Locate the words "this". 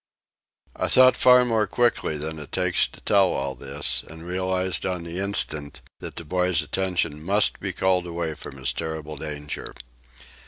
3.53-4.03